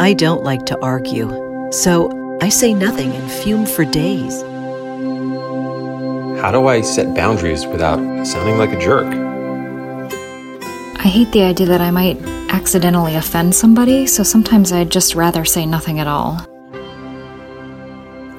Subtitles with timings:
[0.00, 1.28] I don't like to argue,
[1.70, 4.42] so I say nothing and fume for days.
[6.42, 9.06] How do I set boundaries without sounding like a jerk?
[10.98, 12.20] I hate the idea that I might
[12.50, 16.44] accidentally offend somebody, so sometimes I'd just rather say nothing at all.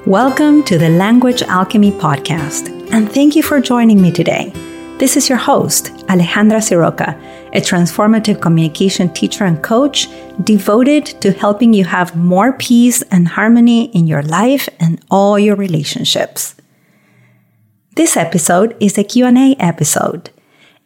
[0.05, 4.51] Welcome to the Language Alchemy Podcast, and thank you for joining me today.
[4.97, 7.19] This is your host, Alejandra Siroca,
[7.51, 10.07] a transformative communication teacher and coach
[10.41, 15.57] devoted to helping you have more peace and harmony in your life and all your
[15.57, 16.55] relationships.
[17.97, 20.29] This episode is a Q&A episode.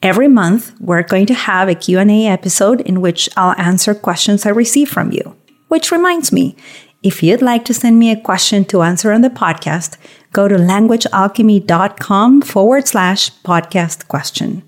[0.01, 4.49] Every month, we're going to have a Q&A episode in which I'll answer questions I
[4.49, 5.35] receive from you.
[5.67, 6.55] Which reminds me,
[7.03, 9.97] if you'd like to send me a question to answer on the podcast,
[10.31, 14.63] go to languagealchemy.com forward slash podcast question.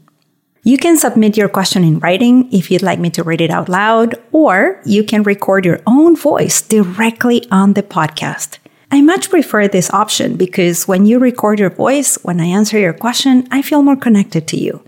[0.63, 3.67] You can submit your question in writing if you'd like me to read it out
[3.67, 8.59] loud, or you can record your own voice directly on the podcast.
[8.91, 12.93] I much prefer this option because when you record your voice, when I answer your
[12.93, 14.84] question, I feel more connected to you.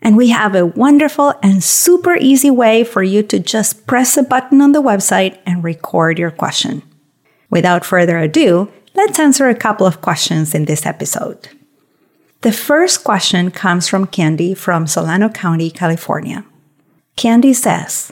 [0.00, 4.22] And we have a wonderful and super easy way for you to just press a
[4.22, 6.82] button on the website and record your question.
[7.50, 11.48] Without further ado, let's answer a couple of questions in this episode.
[12.40, 16.44] The first question comes from Candy from Solano County, California.
[17.14, 18.10] Candy says,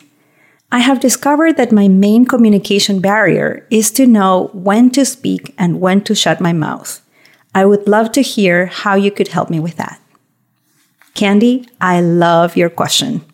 [0.71, 5.81] I have discovered that my main communication barrier is to know when to speak and
[5.81, 7.01] when to shut my mouth.
[7.53, 10.01] I would love to hear how you could help me with that.
[11.15, 13.25] Candy, I love your question.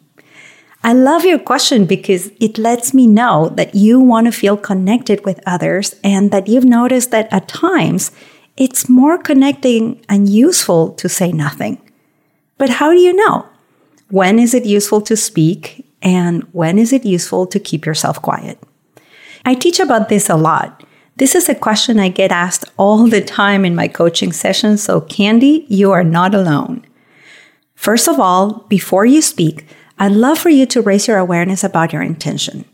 [0.85, 5.25] I love your question because it lets me know that you want to feel connected
[5.25, 8.11] with others and that you've noticed that at times
[8.57, 11.81] it's more connecting and useful to say nothing.
[12.59, 13.47] But how do you know?
[14.11, 18.59] When is it useful to speak and when is it useful to keep yourself quiet?
[19.45, 20.83] I teach about this a lot.
[21.17, 25.01] This is a question I get asked all the time in my coaching sessions, so
[25.01, 26.85] Candy, you are not alone.
[27.75, 29.67] First of all, before you speak,
[29.99, 32.65] I'd love for you to raise your awareness about your intention.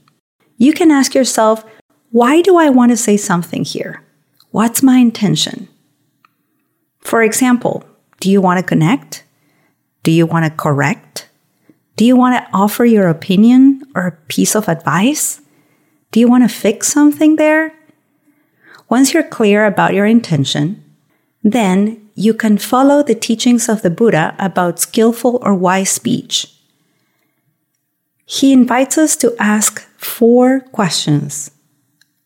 [0.56, 1.64] You can ask yourself,
[2.10, 4.02] why do I want to say something here?
[4.50, 5.68] What's my intention?
[7.00, 7.84] For example,
[8.20, 9.24] do you want to connect?
[10.02, 11.28] Do you want to correct?
[11.96, 15.40] Do you want to offer your opinion or a piece of advice?
[16.12, 17.74] Do you want to fix something there?
[18.88, 20.82] Once you're clear about your intention,
[21.42, 26.57] then you can follow the teachings of the Buddha about skillful or wise speech.
[28.30, 31.50] He invites us to ask four questions.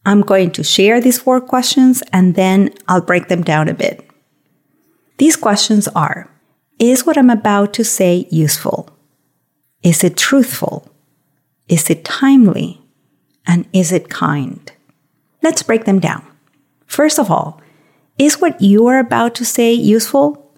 [0.04, 4.04] I'm going to share these four questions and then I'll break them down a bit.
[5.18, 6.28] These questions are
[6.80, 8.90] Is what I'm about to say useful?
[9.84, 10.90] Is it truthful?
[11.68, 12.80] Is it timely?
[13.46, 14.72] And is it kind?
[15.40, 16.26] Let's break them down.
[16.84, 17.62] First of all,
[18.19, 20.50] is what you are about to say useful?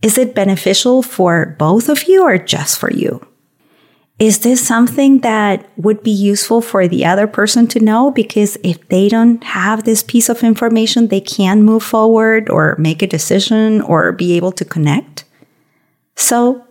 [0.00, 3.26] Is it beneficial for both of you or just for you?
[4.20, 8.10] Is this something that would be useful for the other person to know?
[8.10, 13.00] Because if they don't have this piece of information, they can't move forward or make
[13.00, 15.24] a decision or be able to connect.
[16.16, 16.62] So,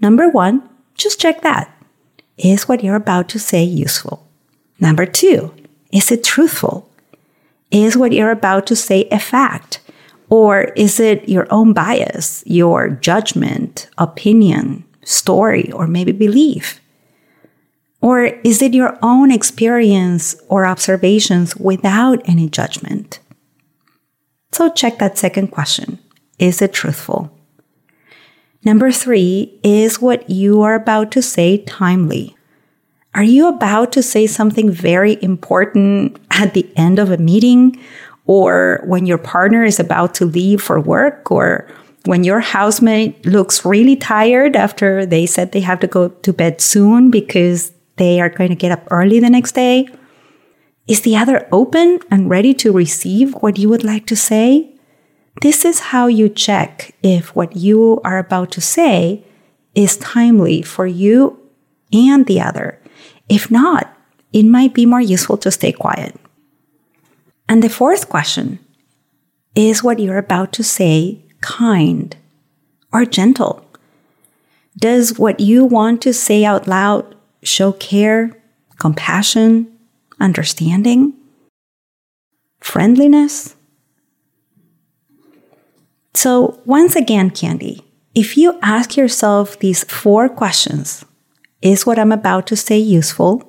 [0.00, 1.70] number one, just check that.
[2.38, 4.26] Is what you're about to say useful?
[4.80, 5.52] Number two,
[5.92, 6.88] is it truthful?
[7.70, 9.80] Is what you're about to say a fact?
[10.30, 16.80] Or is it your own bias, your judgment, opinion, story, or maybe belief?
[18.00, 23.18] Or is it your own experience or observations without any judgment?
[24.52, 25.98] So check that second question.
[26.38, 27.32] Is it truthful?
[28.64, 32.36] Number three, is what you are about to say timely?
[33.14, 37.80] Are you about to say something very important at the end of a meeting
[38.26, 41.66] or when your partner is about to leave for work or
[42.08, 46.58] when your housemate looks really tired after they said they have to go to bed
[46.58, 49.86] soon because they are going to get up early the next day?
[50.86, 54.72] Is the other open and ready to receive what you would like to say?
[55.42, 59.22] This is how you check if what you are about to say
[59.74, 61.38] is timely for you
[61.92, 62.80] and the other
[63.28, 63.94] if not,
[64.32, 66.16] it might be more useful to stay quiet.
[67.48, 68.58] And the fourth question
[69.54, 72.16] is what you're about to say kind
[72.92, 73.64] or gentle?
[74.76, 78.36] Does what you want to say out loud show care,
[78.78, 79.66] compassion,
[80.20, 81.14] understanding,
[82.60, 83.56] friendliness?
[86.14, 91.04] So, once again, Candy, if you ask yourself these four questions
[91.62, 93.42] is what I'm about to say useful,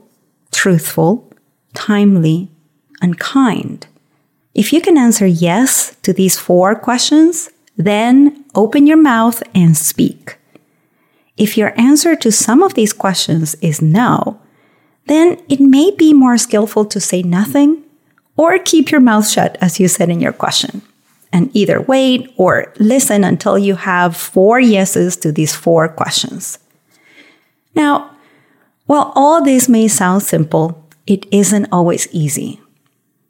[0.51, 1.31] truthful,
[1.73, 2.49] timely,
[3.01, 3.85] and kind?
[4.53, 10.37] If you can answer yes to these four questions, then open your mouth and speak.
[11.37, 14.39] If your answer to some of these questions is no,
[15.07, 17.81] then it may be more skillful to say nothing
[18.35, 20.81] or keep your mouth shut, as you said in your question.
[21.31, 26.59] And either wait or listen until you have four yeses to these four questions.
[27.75, 28.11] Now,
[28.87, 32.59] while all this may sound simple, it isn't always easy.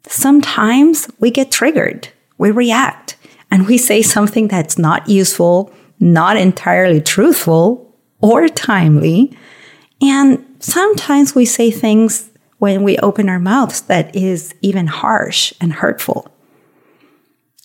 [0.08, 3.16] Sometimes we get triggered, we react,
[3.50, 9.36] and we say something that's not useful, not entirely truthful, or timely.
[10.00, 15.72] And sometimes we say things when we open our mouths that is even harsh and
[15.72, 16.28] hurtful.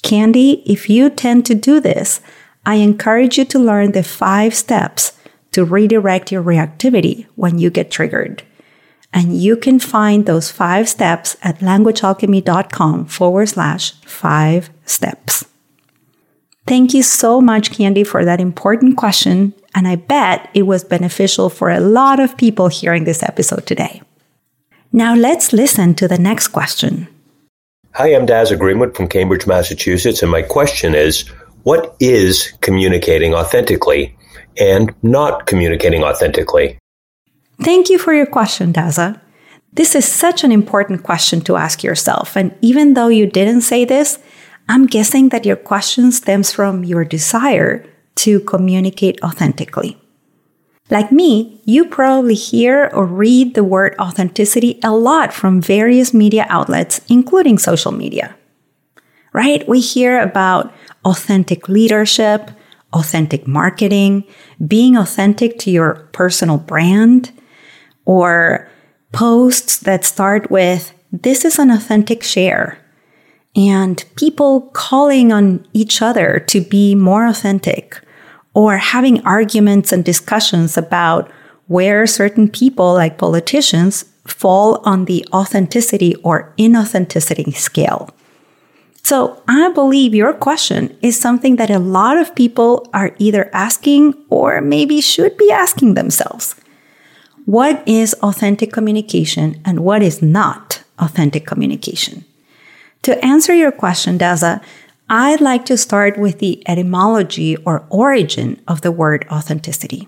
[0.02, 2.22] Candy, if you tend to do this,
[2.66, 5.14] I encourage you to learn the five steps
[5.52, 8.44] to redirect your reactivity when you get triggered.
[9.14, 15.46] And you can find those five steps at languagealchemy.com forward slash five steps.
[16.68, 19.54] Thank you so much, Candy, for that important question.
[19.76, 24.02] And I bet it was beneficial for a lot of people hearing this episode today.
[24.92, 27.08] Now let's listen to the next question.
[27.94, 31.28] Hi, I'm Daz Greenwood from Cambridge, Massachusetts, and my question is
[31.64, 34.16] what is communicating authentically
[34.58, 36.78] and not communicating authentically?
[37.62, 39.20] Thank you for your question, Dazza.
[39.74, 42.36] This is such an important question to ask yourself.
[42.36, 44.20] And even though you didn't say this,
[44.68, 47.86] I'm guessing that your question stems from your desire
[48.16, 49.98] to communicate authentically.
[50.90, 56.46] Like me, you probably hear or read the word authenticity a lot from various media
[56.50, 58.36] outlets, including social media.
[59.34, 59.68] Right?
[59.68, 60.74] We hear about
[61.04, 62.52] authentic leadership,
[62.94, 64.24] authentic marketing,
[64.66, 67.32] being authentic to your personal brand,
[68.06, 68.70] or
[69.12, 72.78] posts that start with, This is an authentic share
[73.56, 78.00] and people calling on each other to be more authentic
[78.54, 81.32] or having arguments and discussions about
[81.68, 88.10] where certain people, like politicians, fall on the authenticity or inauthenticity scale.
[89.04, 94.16] So I believe your question is something that a lot of people are either asking
[94.30, 96.56] or maybe should be asking themselves.
[97.46, 102.26] What is authentic communication and what is not authentic communication?
[103.06, 104.64] To answer your question, Dazza,
[105.08, 110.08] I'd like to start with the etymology or origin of the word authenticity.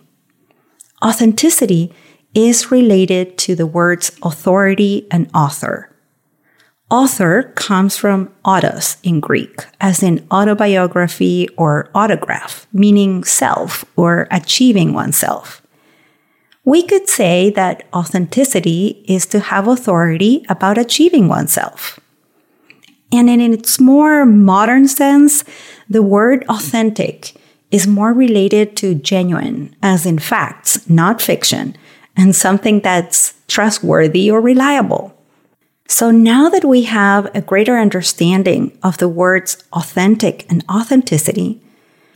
[1.05, 1.93] Authenticity
[2.33, 5.95] is related to the words authority and author.
[6.89, 14.93] Author comes from autos in Greek, as in autobiography or autograph, meaning self or achieving
[14.93, 15.61] oneself.
[16.65, 21.99] We could say that authenticity is to have authority about achieving oneself.
[23.11, 25.43] And in its more modern sense,
[25.89, 27.33] the word authentic
[27.71, 31.75] is more related to genuine, as in facts, not fiction,
[32.15, 35.13] and something that's trustworthy or reliable.
[35.87, 41.61] So now that we have a greater understanding of the words authentic and authenticity,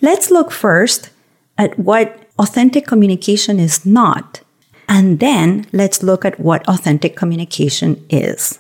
[0.02, 1.10] let's look first
[1.58, 4.42] at what authentic communication is not,
[4.90, 8.60] and then let's look at what authentic communication is.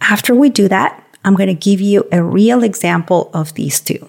[0.00, 4.08] After we do that, I'm going to give you a real example of these two.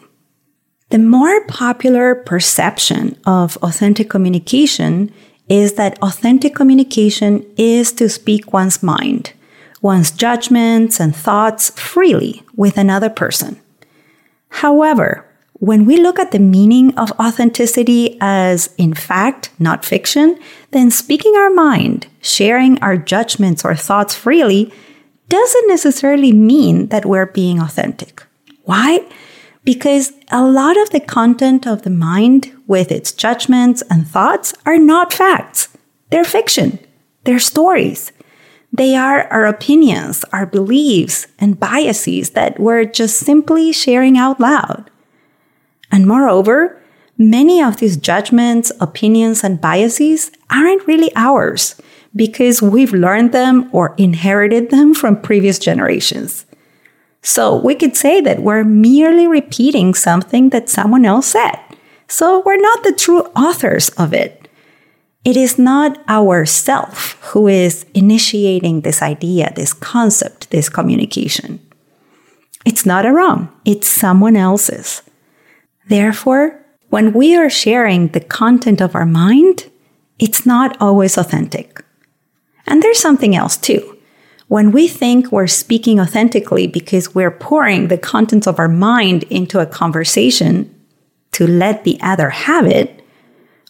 [0.89, 5.11] The more popular perception of authentic communication
[5.49, 9.33] is that authentic communication is to speak one's mind,
[9.81, 13.59] one's judgments and thoughts freely with another person.
[14.49, 20.37] However, when we look at the meaning of authenticity as in fact, not fiction,
[20.71, 24.71] then speaking our mind, sharing our judgments or thoughts freely
[25.29, 28.23] doesn't necessarily mean that we're being authentic.
[28.63, 29.07] Why?
[29.63, 34.77] Because a lot of the content of the mind with its judgments and thoughts are
[34.77, 35.69] not facts.
[36.11, 36.79] They're fiction.
[37.23, 38.11] They're stories.
[38.71, 44.91] They are our opinions, our beliefs, and biases that we're just simply sharing out loud.
[45.91, 46.81] And moreover,
[47.17, 51.75] many of these judgments, opinions, and biases aren't really ours
[52.15, 56.45] because we've learned them or inherited them from previous generations.
[57.21, 61.55] So we could say that we're merely repeating something that someone else said.
[62.07, 64.47] So we're not the true authors of it.
[65.23, 71.59] It is not our self who is initiating this idea, this concept, this communication.
[72.63, 75.01] It's not our own, it's someone else's.
[75.87, 79.69] Therefore, when we are sharing the content of our mind,
[80.19, 81.83] it's not always authentic.
[82.65, 83.97] And there's something else too.
[84.47, 89.59] When we think we're speaking authentically because we're pouring the contents of our mind into
[89.59, 90.71] a conversation
[91.31, 93.03] to let the other have it,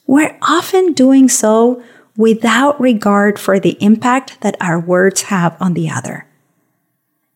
[0.05, 1.81] we're often doing so
[2.17, 6.27] without regard for the impact that our words have on the other.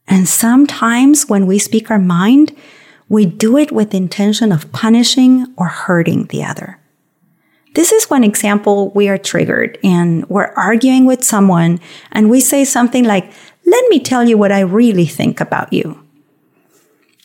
[0.07, 2.55] And sometimes when we speak our mind,
[3.07, 6.78] we do it with the intention of punishing or hurting the other.
[7.75, 11.79] This is one example we are triggered and we're arguing with someone
[12.11, 13.31] and we say something like,
[13.65, 16.03] let me tell you what I really think about you.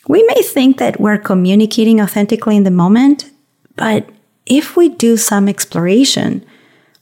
[0.07, 3.31] We may think that we're communicating authentically in the moment,
[3.75, 4.07] but
[4.45, 6.45] if we do some exploration,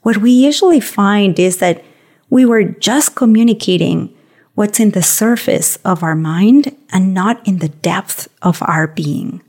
[0.04, 1.84] what we usually find is that
[2.30, 4.16] we were just communicating
[4.56, 9.42] what's in the surface of our mind and not in the depth of our being.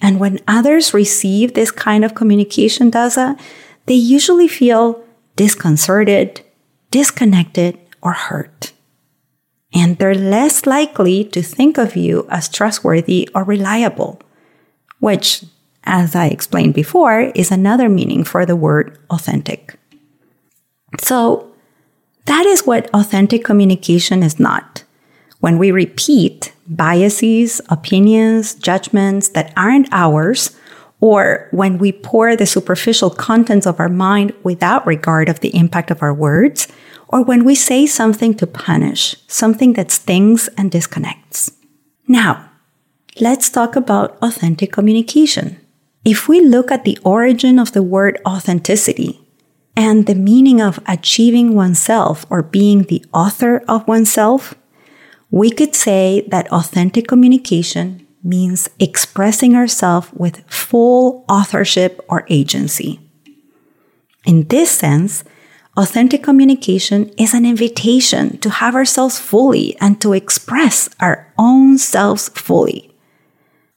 [0.00, 3.38] And when others receive this kind of communication, Dazza,
[3.86, 5.02] they usually feel
[5.36, 6.42] disconcerted,
[6.90, 8.72] disconnected, or hurt.
[9.74, 14.20] And they're less likely to think of you as trustworthy or reliable,
[14.98, 15.44] which,
[15.84, 19.78] as I explained before, is another meaning for the word authentic.
[21.00, 21.52] So,
[22.24, 24.84] that is what authentic communication is not.
[25.40, 26.27] When we repeat
[26.68, 30.56] biases, opinions, judgments that aren't ours,
[31.00, 35.90] or when we pour the superficial contents of our mind without regard of the impact
[35.90, 36.68] of our words,
[37.08, 41.50] or when we say something to punish, something that stings and disconnects.
[42.06, 42.50] Now,
[43.20, 45.58] let's talk about authentic communication.
[46.04, 49.20] If we look at the origin of the word authenticity,
[49.78, 54.56] and the meaning of achieving oneself or being the author of oneself,
[55.30, 63.00] we could say that authentic communication means expressing ourselves with full authorship or agency.
[64.24, 65.24] In this sense,
[65.76, 72.28] authentic communication is an invitation to have ourselves fully and to express our own selves
[72.30, 72.94] fully.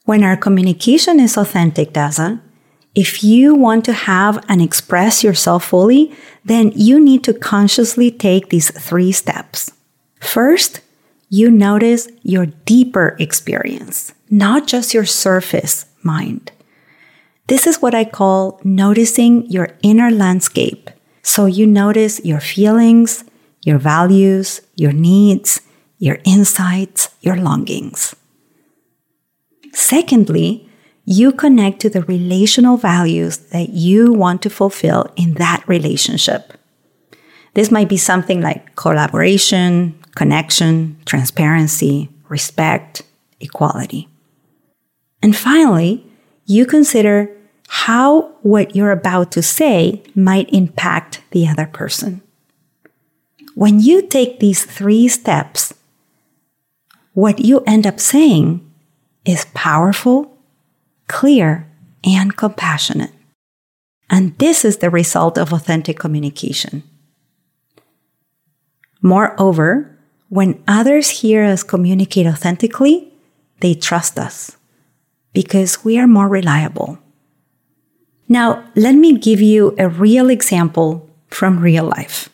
[0.06, 2.42] When our communication is authentic, Dazza,
[2.96, 8.50] if you want to have and express yourself fully, then you need to consciously take
[8.50, 9.72] these three steps.
[10.20, 10.82] First,
[11.34, 16.52] you notice your deeper experience, not just your surface mind.
[17.48, 20.90] This is what I call noticing your inner landscape.
[21.24, 23.24] So you notice your feelings,
[23.64, 25.62] your values, your needs,
[26.00, 28.14] your insights, your longings.
[29.72, 30.70] Secondly,
[31.06, 36.52] you connect to the relational values that you want to fulfill in that relationship.
[37.54, 43.04] This might be something like collaboration, connection, transparency, respect,
[43.40, 44.08] equality.
[45.22, 46.06] And finally,
[46.46, 47.30] you consider
[47.68, 52.22] how what you're about to say might impact the other person.
[53.56, 55.74] When you take these three steps,
[57.14, 58.66] what you end up saying
[59.26, 60.32] is powerful
[61.12, 61.68] clear,
[62.06, 63.12] and compassionate.
[64.10, 66.84] And this is the result of authentic communication.
[69.02, 69.91] Moreover,
[70.32, 73.12] when others hear us communicate authentically,
[73.60, 74.56] they trust us
[75.34, 76.98] because we are more reliable.
[78.30, 82.30] Now, let me give you a real example from real life.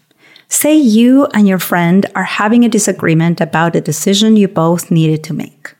[0.48, 5.24] Say you and your friend are having a disagreement about a decision you both needed
[5.24, 5.74] to make.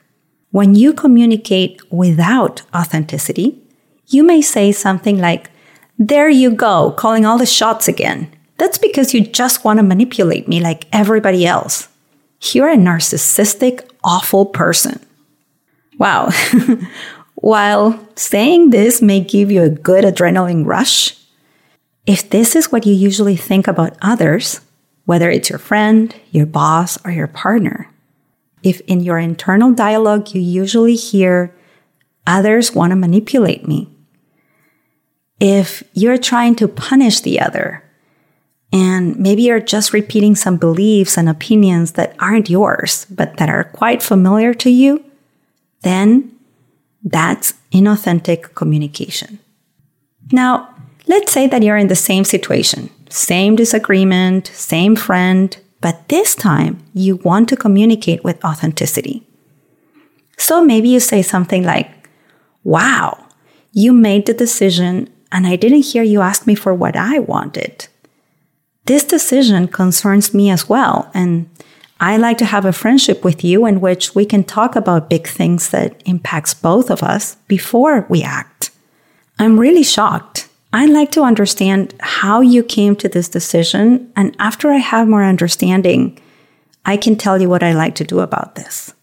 [0.50, 3.62] When you communicate without authenticity,
[4.08, 5.52] you may say something like,
[6.00, 8.36] There you go, calling all the shots again.
[8.58, 11.90] That's because you just want to manipulate me like everybody else.
[12.42, 15.00] You're a narcissistic, awful person.
[15.98, 16.30] Wow.
[17.36, 21.16] While saying this may give you a good adrenaline rush,
[22.06, 24.62] if this is what you usually think about others,
[25.06, 27.90] whether it's your friend, your boss, or your partner,
[28.64, 31.56] if in your internal dialogue you usually hear
[32.26, 33.90] others want to manipulate me,
[35.40, 37.84] if you're trying to punish the other,
[38.72, 43.64] and maybe you're just repeating some beliefs and opinions that aren't yours, but that are
[43.64, 45.04] quite familiar to you,
[45.82, 46.38] then
[47.04, 49.40] that's inauthentic communication.
[50.32, 50.76] Now,
[51.08, 56.84] let's say that you're in the same situation, same disagreement, same friend, but this time
[56.94, 59.24] you want to communicate with authenticity.
[60.38, 61.92] So maybe you say something like,
[62.64, 63.26] Wow,
[63.72, 67.88] you made the decision and I didn't hear you ask me for what I wanted.
[68.88, 71.12] This decision concerns me as well.
[71.14, 71.50] And
[72.00, 75.28] I like to have a friendship with you in which we can talk about big
[75.28, 78.72] things that impacts both of us before we act.
[79.40, 84.12] I'm really shocked I'd like to understand how you came to this decision.
[84.16, 86.20] And after I have more understanding,
[86.86, 88.94] I can tell you what I like to do about this.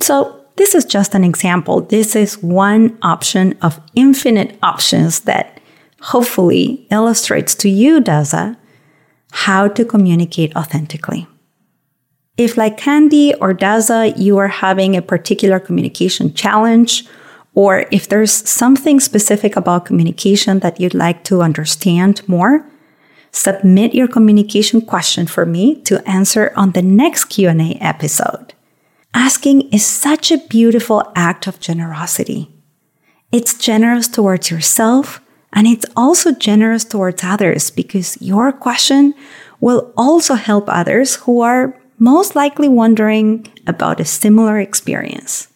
[0.00, 1.82] So, this is just an example.
[1.82, 5.60] This is one option of infinite options that
[6.00, 8.56] hopefully illustrates to you, Dazza,
[9.32, 11.26] how to communicate authentically.
[12.36, 17.04] If, like Candy or Dazza, you are having a particular communication challenge,
[17.54, 22.64] or if there's something specific about communication that you'd like to understand more,
[23.32, 28.54] submit your communication question for me to answer on the next Q&A episode.
[29.12, 32.50] Asking is such a beautiful act of generosity.
[33.32, 35.20] It's generous towards yourself
[35.52, 39.14] and it's also generous towards others because your question
[39.60, 45.48] will also help others who are most likely wondering about a similar experience.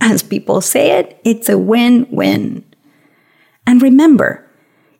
[0.00, 2.64] As people say it, it's a win win.
[3.66, 4.48] And remember,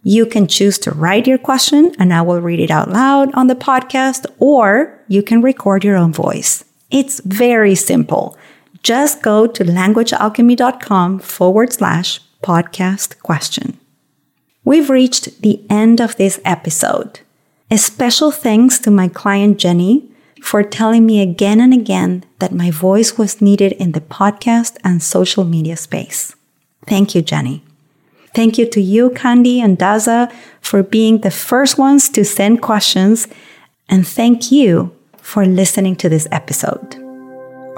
[0.03, 3.47] you can choose to write your question and I will read it out loud on
[3.47, 6.65] the podcast, or you can record your own voice.
[6.91, 8.37] It's very simple.
[8.83, 13.79] Just go to languagealchemy.com forward slash podcast question.
[14.69, 17.21] We've reached the end of this episode.
[17.71, 20.07] A special thanks to my client Jenny
[20.43, 25.03] for telling me again and again that my voice was needed in the podcast and
[25.03, 26.37] social media space.
[26.87, 27.63] Thank you, Jenny.
[28.35, 33.27] Thank you to you, Candy and Dazza, for being the first ones to send questions.
[33.89, 36.95] And thank you for listening to this episode.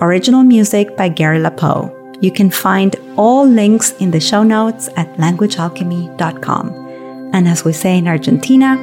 [0.01, 2.00] Original music by Gary LaPoe.
[2.21, 7.31] You can find all links in the show notes at languagealchemy.com.
[7.33, 8.77] And as we say in Argentina,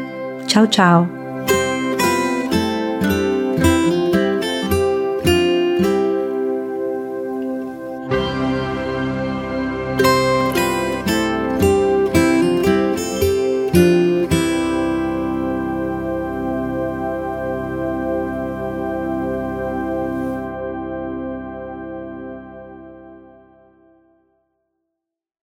[0.48, 1.17] ciao ciao